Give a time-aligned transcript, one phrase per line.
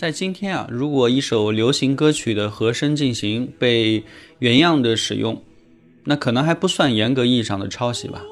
[0.00, 4.02] 在今天啊，如果一首流行歌曲的和声进行被
[4.38, 5.42] 原样的使用，
[6.04, 8.22] 那可能还不算严格意义上的抄袭吧。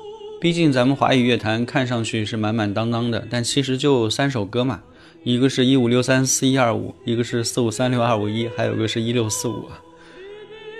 [0.40, 4.80] 毕竟咱们华语乐坛看上去是满满当当的，但其实就三首歌嘛，
[5.24, 9.78] 一个是一五六三四一二五，一个是四五三六二五一，还有个是一六四五啊。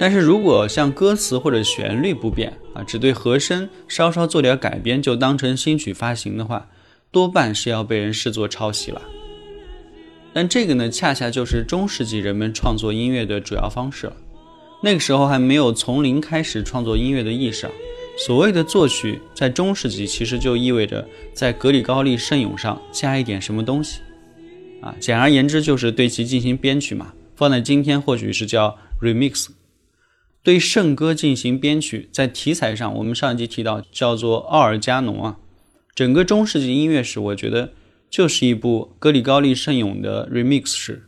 [0.01, 6.67] 但是如果像歌词或者旋律不变啊，只对和声稍稍做点改编就当成新曲发行的话，
[7.11, 9.03] 多半是要被人视作抄袭了。
[10.33, 14.17] 但这个呢，恰恰就是中世纪人们创作音乐的主要方式了。
[14.83, 17.73] 那个时候还没有从零开始创作音乐的意识啊。
[18.17, 24.01] 所谓的作曲，在中世纪其实就意味着在格里高利圣咏上加一点什么东西，
[24.81, 27.13] 啊，简而言之就是对其进行编曲嘛。
[27.35, 29.49] 放在今天或许是叫 remix，
[30.43, 35.39] 对圣歌进行编曲，在题材上我们上一集提到叫做奥尔加农啊。
[35.95, 37.71] 整个中世纪音乐史，我觉得。
[38.11, 41.08] 就是一部格里高利圣咏的 remix 式。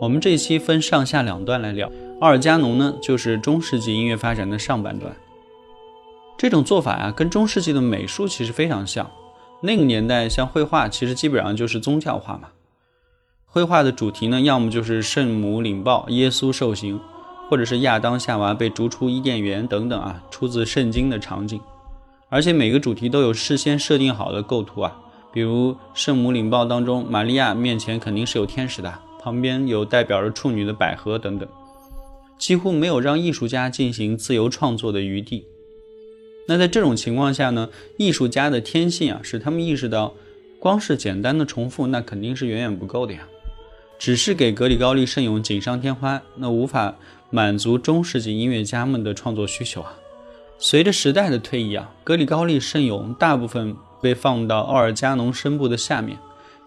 [0.00, 1.90] 我们这一期分上下两段来聊。
[2.20, 5.12] 奥尔加农呢，就是中世纪音乐发展的上半段。
[6.36, 9.10] 这种做法呀，跟中世纪的美术其实非常像。
[9.60, 12.48] 那个年代，像绘画，其实基本上就是宗教画嘛。
[13.44, 17.00] 绘画的主题呢，要么就是圣母领报、耶稣受刑，
[17.48, 21.60] 或者是亚当夏娃被逐出伊甸园等等啊，出自圣经的场景。
[22.28, 24.96] 而且每个主题都有事先设定好的构图啊，
[25.32, 28.94] 比如圣母领报当中，玛利亚面前肯定是有天使的。
[29.18, 31.48] 旁边有代表着处女的百合等等，
[32.38, 35.46] 几乎没有让艺术家进行自由创作的余地。
[36.46, 37.68] 那在这种情况下呢，
[37.98, 40.14] 艺术家的天性啊，使他们意识到，
[40.58, 43.28] 光是简单的重复那肯定是远远不够的呀。
[43.98, 46.96] 只是给格里高利圣咏锦上添花，那无法
[47.30, 49.98] 满足中世纪音乐家们的创作需求啊。
[50.56, 56.16] 随着时代的推移啊，格里高利圣咏大部分被放到奥尔加农声部的下面。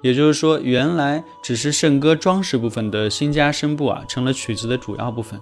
[0.02, 5.40] 也就是说，原来只是圣歌装饰部分的新加声部啊，成了曲子的主要部分，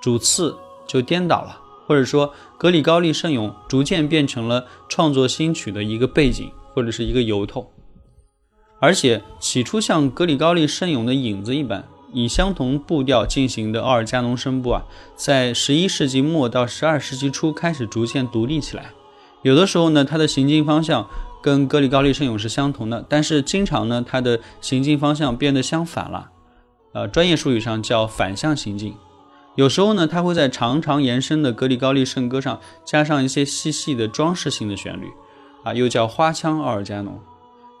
[0.00, 7.70] 主次就颠倒了，或者说格里高利圣咏逐渐变成了创作新曲的一个背景或者是一个由头。
[8.80, 14.82] 而且起初像格里高利圣咏的影子一般，以相同步调进行的奥尔加农声部啊，
[15.16, 18.92] 在十一世纪末到十二世纪初开始逐渐独立起来，
[19.42, 21.06] 有的时候呢，它的行进方向。
[21.42, 26.30] 跟格里高利圣咏是相同的，但是经常呢，它的行进方向变得相反了，
[26.92, 28.94] 呃，专业术语上叫反向行进。
[29.54, 35.06] 有时候呢，它会在长长延伸的格里高利圣歌上加上一些细细的装饰性的旋律，
[35.64, 37.20] 啊，又叫花腔奥尔加农。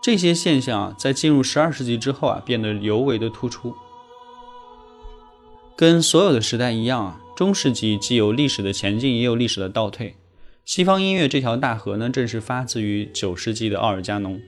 [0.00, 3.74] 这些现象啊，在进入十二世纪之后啊，变得尤为的突出。
[5.76, 10.16] 跟所有的时代一样啊，中世纪既有历史的前进，也有历史的倒退。
[10.68, 14.38] 西方音乐这条大河呢，正是发自于九世纪的奥尔加农。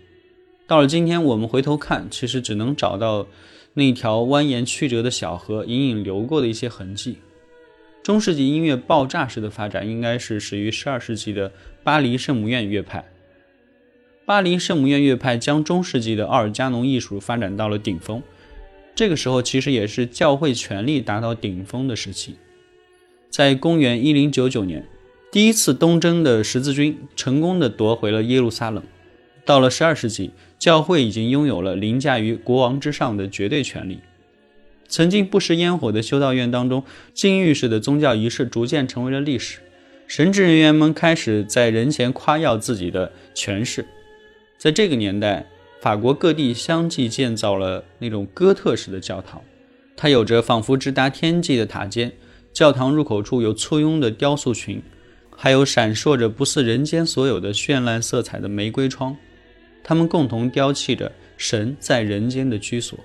[0.67, 3.27] 到了今天，我们回头看，其实只能找到
[3.73, 7.17] 那条蜿蜒曲折的小河隐隐流过的一些痕迹。
[8.03, 11.51] 中世纪音乐爆炸式的发展应该是始于12世纪的
[11.83, 13.03] 巴黎圣母院乐派。
[14.27, 18.23] 巴黎圣母院乐派将中世纪的奥尔加农艺术发展到了顶峰，
[18.95, 22.37] 这个时候其实也是教会权力达到顶峰的时期。
[23.31, 24.87] 在公元1099年，
[25.33, 28.83] 第一次东征的十字军成功的夺回了耶路撒冷。
[29.45, 34.01] 到了12世纪，教会已经拥有了凌驾于国王之上的绝对权力。
[34.89, 36.83] 曾经不食烟火的修道院当中，
[37.15, 39.61] 禁欲式的宗教仪式逐渐成为了历史。
[40.09, 43.87] 神职人员们开始在人前夸耀自己的权势。
[44.59, 45.47] 在这个年代，
[45.81, 49.41] 法国各地相继建造了那种哥特式的教堂，
[49.97, 52.11] 它有着仿佛直达天际的塔尖，
[52.53, 54.83] 教堂入口处有簇拥的雕塑群，
[55.43, 59.17] 还有闪烁着不似人间所有的绚烂色彩的玫瑰窗，
[59.83, 62.99] 它们共同雕砌着神在人间的居所。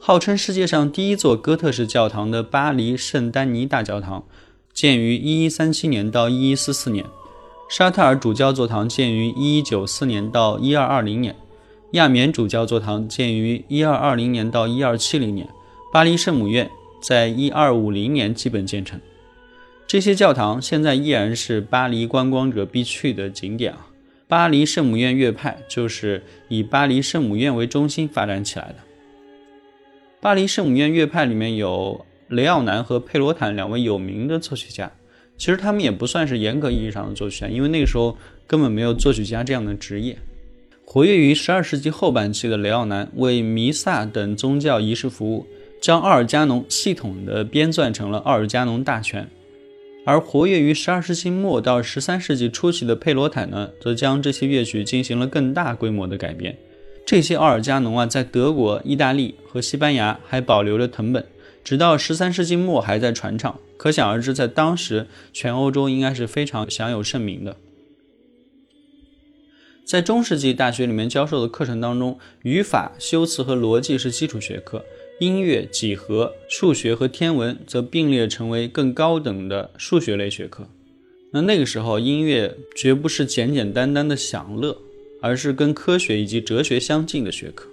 [0.00, 4.24] 号称世界上第一座哥特式教堂的巴黎圣丹尼大教堂，
[4.72, 7.04] 建于1137年到1144年；
[7.68, 11.34] 沙特尔主教座堂建于1194年到1220年；
[11.92, 15.46] 亚眠主教座堂建于1220年到1270年；
[15.92, 16.70] 巴黎圣母院
[17.02, 18.98] 在1250年基本建成。
[19.88, 23.86] 这些教堂现在依然是巴黎观光者必去的景点啊！
[24.28, 28.74] 巴黎圣母院乐派就是以巴黎圣母院为中心发展起来的。
[30.20, 34.92] 巴黎圣母院乐派里面有雷奥南和佩罗坦两位有名的作曲家，
[35.38, 38.14] 其实他们也不算是严格意义上的作曲家，因为那个时候
[38.46, 40.18] 根本没有作曲家这样的职业。
[40.84, 45.46] 活跃于12世纪后半期的雷奥南为弥撒等宗教仪式服务，
[45.80, 49.24] 将奥尔加农系统的编撰成了《奥尔加农大全》，
[50.08, 56.56] 而活跃于12世纪末到13世纪初期的佩罗坦呢，则将这些乐曲进行了更大规模的改编。
[57.04, 61.26] 这些奥尔加农啊，在德国、意大利和西班牙还保留着藤本，
[61.62, 63.60] 直到十三世纪末还在传唱。
[63.76, 67.58] 可想而知，在当时全欧洲应该是非常享有盛名的。
[69.84, 74.82] 在中世纪大学里面教授的课程当中，语法、修辞和逻辑是基础学科，
[75.18, 80.68] 音乐、几何、数学和天文则并列成为更高等的数学类学科。
[81.32, 84.78] 那那个时候，音乐绝不是简简单单的享乐。
[85.20, 87.68] 而是跟科学以及哲学相近的学科。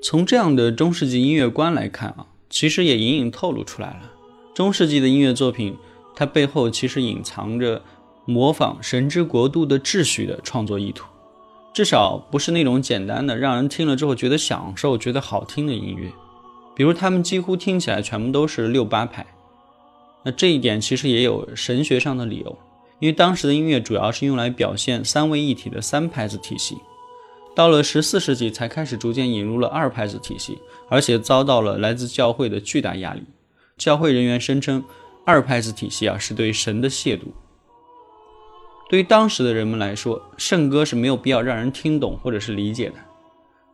[0.00, 4.12] 从这样的中世纪音乐观来看啊，其实也隐隐透露出来了，
[4.54, 5.76] 中世纪的音乐作品，
[6.14, 7.82] 它背后其实隐藏着
[8.24, 11.06] 模仿神之国度的秩序的创作意图，
[11.74, 16.12] 至少不是那种简单的让人听了之后觉得享受、觉得好听的音乐。
[16.78, 19.26] 比如他们几乎听起来全部都是六八拍，
[20.24, 22.56] 那这一点其实也有神学上的理由。
[23.00, 26.78] 因为当时的音乐主要是用来表现三位一体的三拍子体系，
[27.52, 30.56] 到了十四世纪才开始逐渐引入了二拍子体系，
[30.88, 33.24] 而且遭到了来自教会的巨大压力。
[33.76, 34.84] 教会人员声称，
[35.24, 37.22] 二拍子体系啊是对神的亵渎。
[38.88, 42.96] 对于当时的人们来说，圣歌是没有必要让人听懂或者是理解的，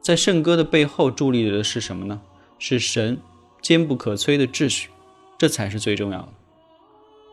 [0.00, 2.18] 在圣歌的背后伫立的是什么呢？
[2.66, 3.19] 是神
[3.61, 4.88] 坚不可摧的秩序，
[5.37, 6.28] 这才是最重要的。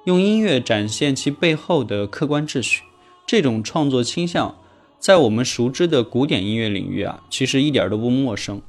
[0.03, 2.81] 用音乐展现其背后的客观秩序，
[3.25, 4.57] 这种创作倾向，
[4.99, 8.61] 在我们熟知的古典音乐领域啊，其实一点都不陌生。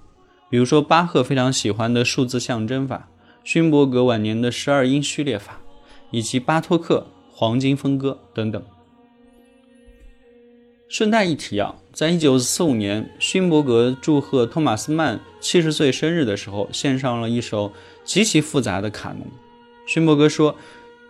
[0.49, 3.09] 比如说巴赫非常喜欢的数字象征法，
[3.43, 5.59] 勋伯格晚年的十二音序列法，
[6.13, 8.63] 以及巴托克黄金分割等等。
[10.93, 17.73] 顺带一提啊，在一九四五年，勋伯格祝贺托马斯曼七十岁生日的时候，献上了一首
[18.05, 19.27] 极其复杂的卡农。
[19.87, 20.55] 勋伯格说。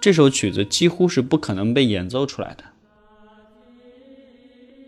[0.00, 2.64] 这首曲子几乎是不可能被演奏出来的。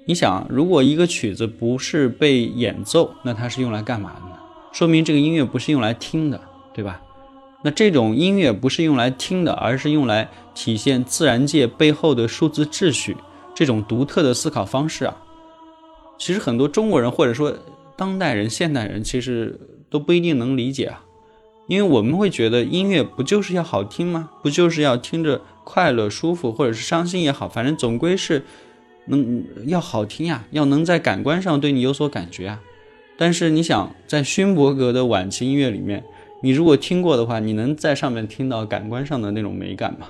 [0.06, 4.36] 你想，如果一个曲子不是被演奏，那它是用来干嘛的呢？
[4.72, 6.40] 说明这个音乐不是用来听的，
[6.72, 7.00] 对吧？
[7.62, 13.16] 那这种音乐不是用来听的，而是用来体现自然界背后的数字秩序
[13.54, 15.16] 这种独特的思考方式啊。
[16.18, 17.54] 其实很多中国人或者说
[17.96, 19.58] 当代人、现代人，其实
[19.88, 21.04] 都不一定能理解啊。
[21.66, 24.28] 因为我们会觉得音乐不就是要好听吗？
[24.42, 28.44] 不就是要听着快乐、舒服，或者是伤心也好，反正总归是
[29.06, 32.60] 能要好听呀，要能在感官上对你有所感觉啊。
[33.16, 36.04] 但是你想，在勋伯格的晚期音乐里面，
[36.42, 40.08] 你如果听过的话，你能在上面听到感官上的那种美感吗？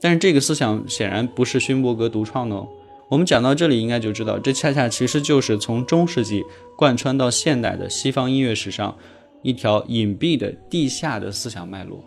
[0.00, 2.68] 但是这个思想显然不是勋伯格独创的哦。
[3.08, 6.44] 我们讲到这里，应该就知道，这恰恰其实就是从中世纪
[6.76, 8.96] 贯穿到现代的西方音乐史上。
[9.40, 12.02] 一条隐蔽的地下的思想脉络，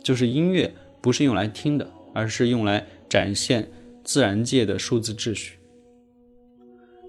[0.00, 3.68] 就是音乐不是用来听的，而是用来展现
[4.04, 5.58] 自然界的数字秩序。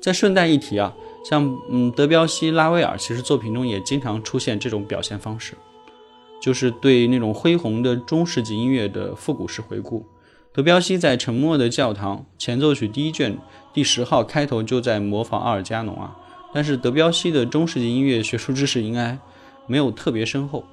[0.02, 0.92] 再顺带一提啊，
[1.24, 5.54] 像嗯德彪西、拉威尔，其实作品中也经常出现这种表现方式，
[6.48, 10.06] 就是对那种恢宏的中世纪音乐的复古式回顾。
[10.54, 13.38] 德彪西在《沉默的教堂》前奏曲第一卷
[13.74, 16.16] 第十号开头就在模仿阿尔加农啊，
[16.54, 19.20] 但是德彪西的中世纪音乐学术知识应该
[19.68, 20.64] 没有特别深厚。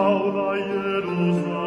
[0.00, 1.59] laura Jerusalem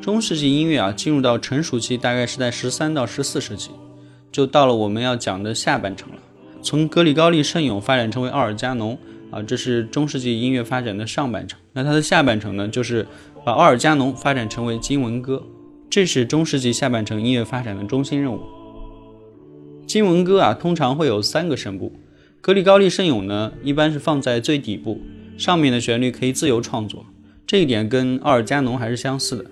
[0.00, 3.70] 中世纪音乐啊，进入到成熟期，大概是在十三到十四世纪，
[4.32, 6.16] 就到了我们要讲的下半程了。
[6.62, 8.98] 从格里高利圣咏发展成为奥尔加农
[9.30, 11.58] 啊，这是中世纪音乐发展的上半程。
[11.72, 13.06] 那它的下半程呢，就是
[13.44, 15.42] 把奥尔加农发展成为经文歌，
[15.90, 18.40] 这是中世纪下半程音乐发展的中心任务。
[19.86, 21.92] 经文歌啊，通常会有三个声部，
[22.40, 25.00] 格里高利圣咏呢，一般是放在最底部，
[25.36, 27.04] 上面的旋律可以自由创作，
[27.46, 29.46] 这一点跟奥尔加农还是相似的。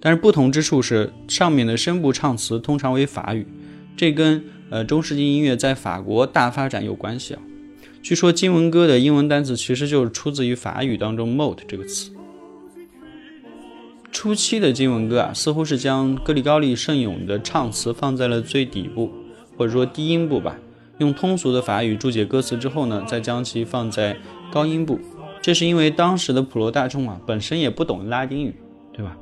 [0.00, 3.46] 但是不同之处是，上面的声部唱词通常为法语，
[3.96, 7.42] 这跟呃中世纪音乐在法国大发展有关系啊。
[8.02, 12.10] 据说经文歌的英文单词其实就是出自于法语当中 “mot” 这个词。
[14.12, 19.10] 初期的经文歌啊，似乎是将格里高利圣咏的唱词放在了最底部，
[19.56, 20.56] 或者说低音部吧，
[20.98, 24.16] 用通俗的法语注解歌词之后呢，再将其放在
[24.52, 25.00] 高音部。
[25.42, 28.54] 这是因为当时的普罗大众啊，本身也不懂拉丁语，
[28.92, 29.16] 对吧？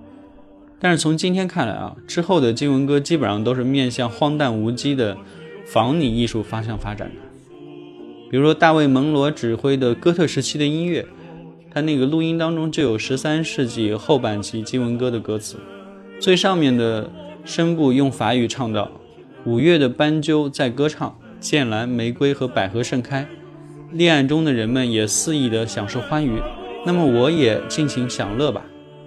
[0.85, 5.17] 但是从今天看来啊，之后的经文歌基本上都是面向荒诞无稽的
[5.65, 7.15] 仿拟艺术方向发展的。
[8.29, 11.07] 比如说大卫蒙罗指挥的哥特时期的音乐，
[11.71, 15.57] 他那个录音当中就有十三世纪后半期经文歌的歌词。
[16.19, 17.09] 最上面的
[17.45, 18.91] 声部用法语唱道
[19.47, 23.29] ：“五月的斑鸠在歌唱，剑兰、玫瑰和百合盛开，
[23.93, 26.43] 恋爱中的人们也肆意地享受欢愉。
[26.85, 28.65] 那么我也尽情享乐吧。”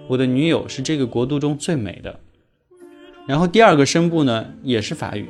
[0.08, 2.20] 我的女友是这个国度中最美的。
[3.26, 5.28] 然后第二个声部呢，也是法语，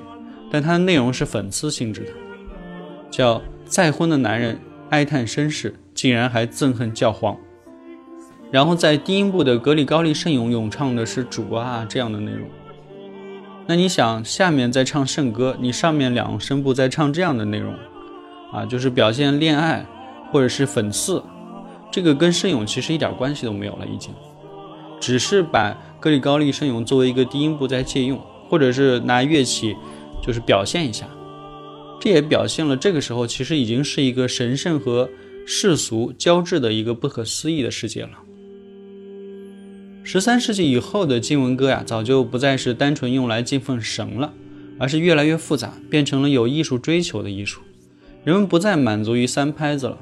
[0.50, 2.10] 但它的内容是讽刺性质的，
[3.10, 4.58] 叫再婚的男人
[4.90, 7.36] 哀叹身世，竟然还憎恨教皇。
[8.50, 12.46] 然后在低音部的格里高利圣咏咏唱的是主啊这样的内容。
[13.66, 17.74] 那你想，下面在唱圣歌，你上面两声部在唱这样的内容，
[18.52, 19.84] 啊，就是表现恋爱
[20.30, 21.20] 或者是讽刺，
[21.90, 24.14] 这个跟圣咏其实一点关系都没有了，已经。
[25.06, 29.76] 只是把格里高利圣咏作为一个低音部在借用，或者是拿乐器
[30.20, 31.06] 就是表现一下，
[32.00, 35.08] 这也表现了这个时候其实已经是一个神圣和
[35.46, 38.18] 世俗交织的一个不可思议的世界了。
[40.02, 44.32] 十三世纪以后的经文歌呀，早就不再是单纯用来敬奉神了，
[44.76, 47.60] 而是越来越复杂，变成了有艺术追求的艺术。
[48.24, 49.98] 人们不再满足于三拍子了，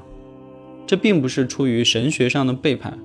[0.87, 2.97] 这并不是出于神学上的背叛。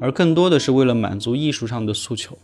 [0.00, 2.38] 而更多的是为了满足艺术上的诉求，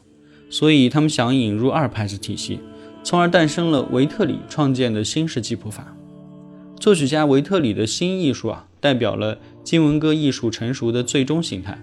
[0.50, 2.60] 所以他们想引入二拍子体系，
[3.02, 5.96] 从而诞生了维特里创建的新式记谱法。
[6.80, 11.78] 作曲家维特里的新艺术啊，代表了经文歌艺术成熟的最终形态。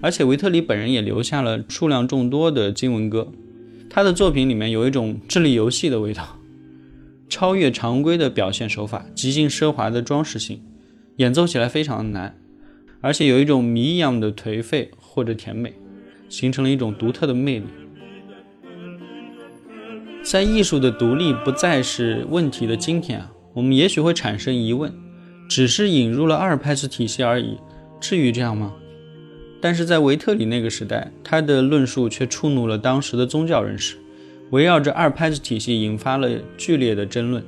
[0.00, 3.28] 而且维特里本人也留下了数量众多的经文歌，
[3.88, 6.38] 他的作品里面有一种智力游戏的味道，
[7.28, 10.62] 超越常规的表现手法，极尽奢华的装饰性，
[11.16, 12.38] 演奏起来非常的难。
[13.06, 15.72] 而且有一种谜一样的颓废或者甜美，
[16.28, 17.66] 形成了一种独特的魅力。
[20.24, 24.92] 在艺术的独立不再是问题的今天啊，我们也许会产生疑问：
[25.48, 27.56] 只是引入了二拍子体系而已，
[28.00, 28.74] 至于这样吗？
[29.60, 33.96] 但是在维特里那个时代，他的论述却触怒了当时的宗教人士，
[34.50, 37.44] 围绕着二拍子体系引发了剧烈的争论。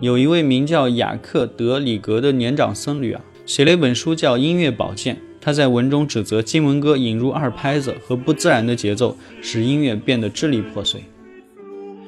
[0.00, 3.24] 有一位名叫雅克·德里格的年长僧侣啊。
[3.48, 11.02] 写了一本书叫《音乐宝鉴》，他在文中指责金文哥引入二拍子和不自然的节奏，使音乐变得支离破碎。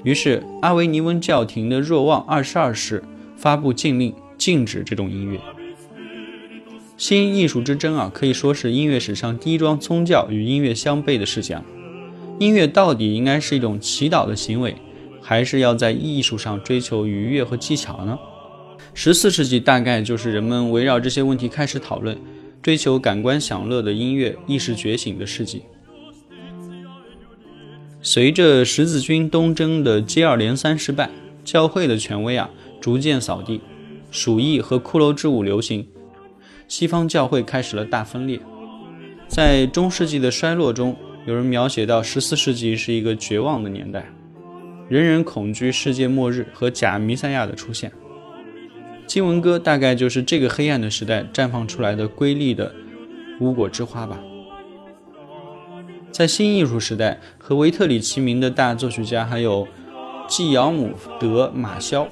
[0.05, 3.03] 于是，阿维尼翁教廷的若望二十二世
[3.39, 5.41] 发布禁令，禁止这种音乐。
[6.99, 11.65] 新艺术之争啊，可以说是音乐史上第一桩宗教与音乐相悖的事项。
[12.39, 14.77] 音乐到底应该是一种祈祷的行为，
[15.23, 18.19] 还是要在艺术上追求愉悦和技巧呢？
[18.93, 22.19] 十四世纪大概就是人们围绕这些问题开始讨论，
[22.61, 25.63] 追求感官享乐的音乐意识觉醒的世纪。
[28.03, 31.11] 随着十字军东征的接二连三失败，
[31.45, 33.61] 教会的权威啊逐渐扫地，
[34.11, 35.87] 鼠疫和骷髅之舞流行，
[36.67, 38.41] 西方教会开始了大分裂。
[39.29, 44.11] 在中世纪的衰落中，有人描写到十四世纪是一个绝望的年代，
[44.89, 47.93] 人人恐惧世界末日和假弥赛亚的出现。
[49.11, 52.73] 经文歌大概就是这个黑暗的时代绽放出来的瑰丽的
[53.41, 54.17] 无果之花吧。
[56.13, 59.67] 在新艺术时代，和维特里齐名的大作曲家还有
[60.29, 62.07] 季尧姆德马肖，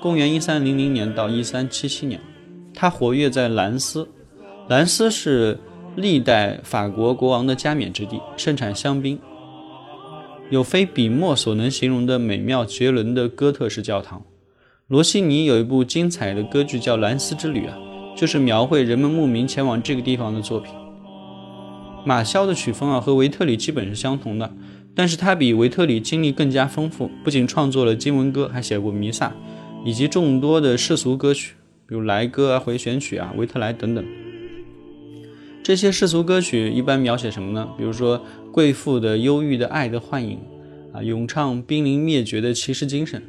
[0.00, 2.20] 公元一三零零年到一三七七年，
[2.72, 4.08] 他活跃在兰斯。
[4.68, 5.58] 兰斯是
[5.96, 9.18] 历代法国国王的加冕之地，盛产香槟，
[10.48, 14.22] 有非笔墨所能形容的美妙绝伦的哥特式教堂。
[14.90, 17.78] 罗西尼有一部精彩的歌剧叫《兰斯之旅》啊，
[18.16, 20.74] 就是描绘人们慕名前往这个地方的作品。
[22.04, 24.52] 马肖的曲风啊和维特里基本是相同的，
[24.92, 29.32] 但是他比维特里经历更加丰富，不仅创作了经文歌，还写过弥撒，
[29.84, 31.54] 以及众多的世俗歌曲，
[31.86, 34.04] 比如来歌啊、回旋曲啊、维特莱等等。
[35.62, 37.68] 这些世俗歌曲一般描写什么呢？
[37.78, 38.20] 比如说
[38.50, 40.40] 贵妇的忧郁的爱的幻影，
[40.92, 43.22] 啊，咏唱濒临灭绝的骑士精神，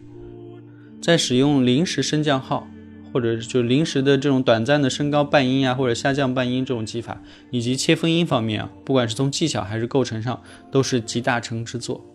[1.01, 2.67] 在使用临时升降号。
[3.13, 10.41] 或者就临时的这种短暂的升高半音啊，或者下降半音这种技法，以及切分音方面啊，不管是从技巧还是构成上，
[10.71, 12.05] 都是集大成之作。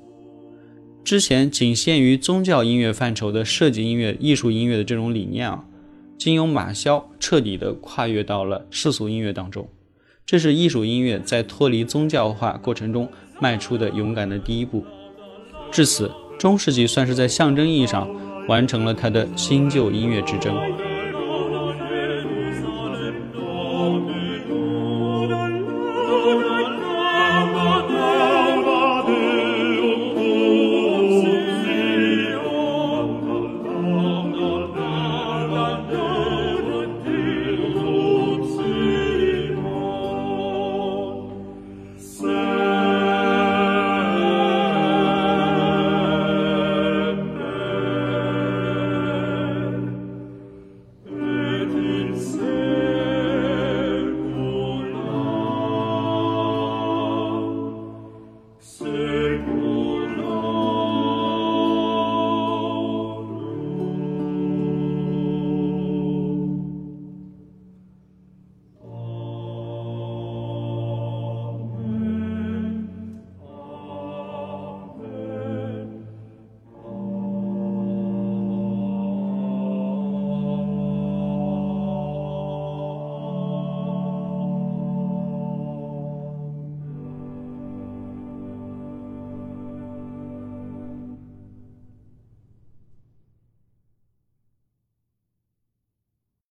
[1.04, 5.66] 之前仅限于宗教音乐范畴的设计音乐、艺术音乐的这种理念啊，
[6.16, 9.68] 经由马肖彻底的跨越到了世俗音乐当中，
[10.24, 13.06] 这是艺术音乐在脱离宗教化过程中
[13.38, 14.82] 迈出的勇敢的第一步。
[15.70, 18.08] 至此，中世纪算是在象征意义上。
[18.48, 20.54] 完成了他的新旧音乐之争。